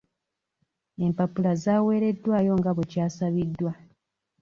[1.05, 3.71] Empapula zaweeredwayo nga bwe kyasabiddwa.